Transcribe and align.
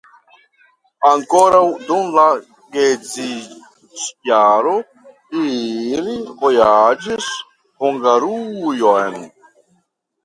Ankoraŭ 1.09 1.65
dum 1.89 2.07
la 2.15 2.23
geedziĝjaro 2.77 4.73
ili 5.43 6.17
vojaĝis 6.43 7.31
Hungarujon. 7.85 9.19